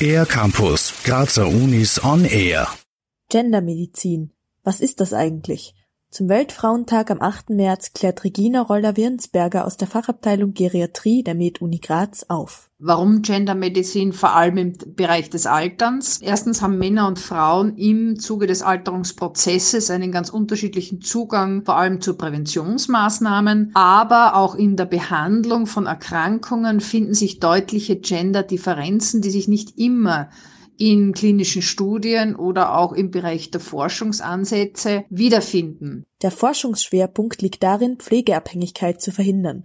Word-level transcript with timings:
Air 0.00 0.26
Campus, 0.26 0.92
Grazer 1.04 1.46
Unis 1.46 2.02
on 2.04 2.24
Air. 2.24 2.68
Gendermedizin. 3.28 4.32
Was 4.62 4.80
ist 4.80 5.00
das 5.00 5.12
eigentlich? 5.12 5.74
Zum 6.16 6.30
Weltfrauentag 6.30 7.10
am 7.10 7.20
8. 7.20 7.50
März 7.50 7.92
klärt 7.92 8.24
Regina 8.24 8.62
Roller-Wirnsberger 8.62 9.66
aus 9.66 9.76
der 9.76 9.86
Fachabteilung 9.86 10.54
Geriatrie 10.54 11.22
der 11.22 11.34
Med-Uni 11.34 11.78
Graz 11.78 12.24
auf. 12.28 12.70
Warum 12.78 13.20
Gendermedizin 13.20 14.14
vor 14.14 14.34
allem 14.34 14.56
im 14.56 14.72
Bereich 14.96 15.28
des 15.28 15.44
Alterns? 15.44 16.22
Erstens 16.22 16.62
haben 16.62 16.78
Männer 16.78 17.06
und 17.06 17.18
Frauen 17.18 17.76
im 17.76 18.18
Zuge 18.18 18.46
des 18.46 18.62
Alterungsprozesses 18.62 19.90
einen 19.90 20.10
ganz 20.10 20.30
unterschiedlichen 20.30 21.02
Zugang, 21.02 21.66
vor 21.66 21.76
allem 21.76 22.00
zu 22.00 22.16
Präventionsmaßnahmen, 22.16 23.72
aber 23.74 24.36
auch 24.36 24.54
in 24.54 24.76
der 24.76 24.86
Behandlung 24.86 25.66
von 25.66 25.84
Erkrankungen 25.84 26.80
finden 26.80 27.12
sich 27.12 27.40
deutliche 27.40 27.96
Gender-Differenzen, 27.96 29.20
die 29.20 29.30
sich 29.30 29.48
nicht 29.48 29.78
immer 29.78 30.30
in 30.78 31.12
klinischen 31.12 31.62
Studien 31.62 32.36
oder 32.36 32.76
auch 32.78 32.92
im 32.92 33.10
Bereich 33.10 33.50
der 33.50 33.60
Forschungsansätze 33.60 35.04
wiederfinden. 35.10 36.04
Der 36.22 36.30
Forschungsschwerpunkt 36.30 37.42
liegt 37.42 37.62
darin, 37.62 37.96
Pflegeabhängigkeit 37.96 39.00
zu 39.00 39.12
verhindern. 39.12 39.64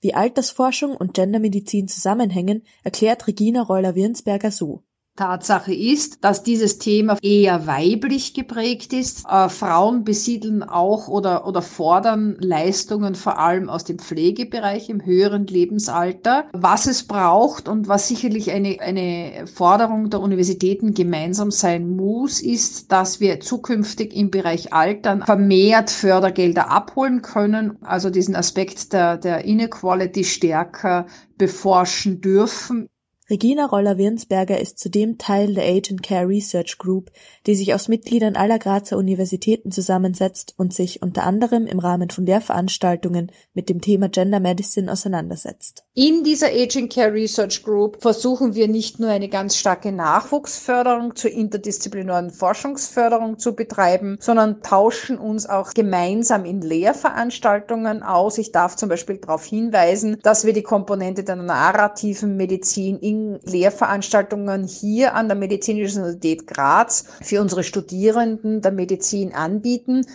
Wie 0.00 0.14
Altersforschung 0.14 0.96
und 0.96 1.14
Gendermedizin 1.14 1.88
zusammenhängen, 1.88 2.62
erklärt 2.82 3.26
Regina 3.26 3.62
Reuler-Wirnsberger 3.62 4.50
so. 4.50 4.82
Tatsache 5.20 5.74
ist, 5.74 6.24
dass 6.24 6.44
dieses 6.44 6.78
Thema 6.78 7.18
eher 7.20 7.66
weiblich 7.66 8.32
geprägt 8.32 8.94
ist. 8.94 9.26
Äh, 9.28 9.50
Frauen 9.50 10.02
besiedeln 10.02 10.62
auch 10.62 11.08
oder, 11.08 11.46
oder 11.46 11.60
fordern 11.60 12.38
Leistungen 12.40 13.14
vor 13.14 13.38
allem 13.38 13.68
aus 13.68 13.84
dem 13.84 13.98
Pflegebereich 13.98 14.88
im 14.88 15.04
höheren 15.04 15.46
Lebensalter. 15.46 16.46
Was 16.54 16.86
es 16.86 17.02
braucht 17.02 17.68
und 17.68 17.86
was 17.86 18.08
sicherlich 18.08 18.50
eine, 18.50 18.78
eine 18.80 19.46
Forderung 19.46 20.08
der 20.08 20.20
Universitäten 20.20 20.94
gemeinsam 20.94 21.50
sein 21.50 21.94
muss, 21.96 22.40
ist, 22.40 22.90
dass 22.90 23.20
wir 23.20 23.40
zukünftig 23.40 24.16
im 24.16 24.30
Bereich 24.30 24.72
Altern 24.72 25.22
vermehrt 25.26 25.90
Fördergelder 25.90 26.70
abholen 26.70 27.20
können, 27.20 27.76
also 27.82 28.08
diesen 28.08 28.36
Aspekt 28.36 28.94
der, 28.94 29.18
der 29.18 29.44
Inequality 29.44 30.24
stärker 30.24 31.04
beforschen 31.36 32.22
dürfen. 32.22 32.88
Regina 33.30 33.66
Roller-Wirnsberger 33.66 34.60
ist 34.60 34.80
zudem 34.80 35.16
Teil 35.16 35.54
der 35.54 35.62
Agent 35.62 36.02
Care 36.02 36.26
Research 36.26 36.78
Group, 36.78 37.12
die 37.46 37.54
sich 37.54 37.72
aus 37.72 37.86
Mitgliedern 37.86 38.34
aller 38.34 38.58
Grazer 38.58 38.96
Universitäten 38.96 39.70
zusammensetzt 39.70 40.54
und 40.56 40.74
sich 40.74 41.00
unter 41.00 41.22
anderem 41.22 41.68
im 41.68 41.78
Rahmen 41.78 42.10
von 42.10 42.26
Lehrveranstaltungen 42.26 43.30
mit 43.54 43.68
dem 43.68 43.80
Thema 43.80 44.08
Gender 44.08 44.40
Medicine 44.40 44.90
auseinandersetzt. 44.90 45.84
In 45.94 46.24
dieser 46.24 46.48
Agent 46.48 46.92
Care 46.92 47.12
Research 47.12 47.62
Group 47.62 48.02
versuchen 48.02 48.56
wir 48.56 48.66
nicht 48.66 48.98
nur 48.98 49.10
eine 49.10 49.28
ganz 49.28 49.56
starke 49.56 49.92
Nachwuchsförderung 49.92 51.14
zur 51.14 51.30
interdisziplinären 51.30 52.30
Forschungsförderung 52.30 53.38
zu 53.38 53.54
betreiben, 53.54 54.16
sondern 54.18 54.60
tauschen 54.62 55.18
uns 55.18 55.46
auch 55.46 55.72
gemeinsam 55.72 56.44
in 56.44 56.62
Lehrveranstaltungen 56.62 58.02
aus. 58.02 58.38
Ich 58.38 58.50
darf 58.50 58.74
zum 58.74 58.88
Beispiel 58.88 59.18
darauf 59.18 59.44
hinweisen, 59.44 60.18
dass 60.24 60.44
wir 60.44 60.52
die 60.52 60.64
Komponente 60.64 61.22
der 61.22 61.36
narrativen 61.36 62.36
Medizin 62.36 62.98
in 62.98 63.19
Lehrveranstaltungen 63.44 64.66
hier 64.66 65.14
an 65.14 65.28
der 65.28 65.36
Medizinischen 65.36 66.02
Universität 66.02 66.46
Graz 66.46 67.04
für 67.22 67.40
unsere 67.40 67.64
Studierenden 67.64 68.62
der 68.62 68.72
Medizin 68.72 69.34
anbieten. 69.34 70.06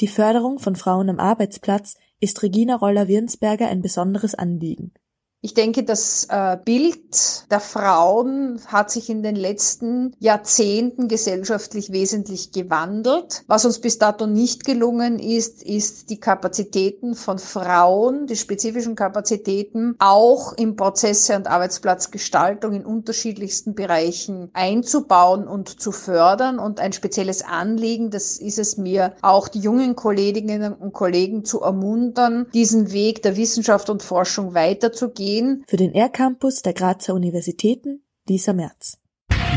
Die 0.00 0.08
Förderung 0.08 0.58
von 0.58 0.76
Frauen 0.76 1.10
am 1.10 1.18
Arbeitsplatz 1.18 1.96
ist 2.20 2.42
Regina 2.42 2.76
Roller-Wirnsberger 2.76 3.68
ein 3.68 3.82
besonderes 3.82 4.34
Anliegen. 4.34 4.92
Ich 5.40 5.54
denke, 5.54 5.84
das 5.84 6.26
äh, 6.30 6.58
Bild 6.64 7.48
der 7.48 7.60
Frauen 7.60 8.60
hat 8.66 8.90
sich 8.90 9.08
in 9.08 9.22
den 9.22 9.36
letzten 9.36 10.12
Jahrzehnten 10.18 11.06
gesellschaftlich 11.06 11.92
wesentlich 11.92 12.50
gewandelt. 12.50 13.44
Was 13.46 13.64
uns 13.64 13.78
bis 13.78 13.98
dato 13.98 14.26
nicht 14.26 14.64
gelungen 14.64 15.20
ist, 15.20 15.62
ist 15.62 16.10
die 16.10 16.18
Kapazitäten 16.18 17.14
von 17.14 17.38
Frauen, 17.38 18.26
die 18.26 18.34
spezifischen 18.34 18.96
Kapazitäten 18.96 19.94
auch 20.00 20.54
in 20.54 20.74
Prozesse 20.74 21.36
und 21.36 21.46
Arbeitsplatzgestaltung 21.46 22.72
in 22.72 22.84
unterschiedlichsten 22.84 23.76
Bereichen 23.76 24.50
einzubauen 24.54 25.46
und 25.46 25.80
zu 25.80 25.92
fördern. 25.92 26.58
Und 26.58 26.80
ein 26.80 26.92
spezielles 26.92 27.44
Anliegen, 27.44 28.10
das 28.10 28.38
ist 28.38 28.58
es 28.58 28.76
mir, 28.76 29.14
auch 29.22 29.46
die 29.46 29.60
jungen 29.60 29.94
Kolleginnen 29.94 30.72
und 30.72 30.92
Kollegen 30.92 31.44
zu 31.44 31.60
ermuntern, 31.60 32.48
diesen 32.52 32.90
Weg 32.90 33.22
der 33.22 33.36
Wissenschaft 33.36 33.88
und 33.88 34.02
Forschung 34.02 34.54
weiterzugehen 34.54 35.27
gehen. 35.28 35.64
Für 35.68 35.76
den 35.76 35.94
R-Campus 35.94 36.62
der 36.62 36.72
Grazer 36.72 37.14
Universitäten, 37.14 38.02
Lisa 38.26 38.54
Merz. 38.54 38.98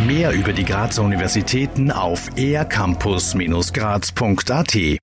Mehr 0.05 0.31
über 0.31 0.51
die 0.51 0.65
Grazer 0.65 1.03
Universitäten 1.03 1.91
auf 1.91 2.29
ercampus-graz.at 2.37 4.99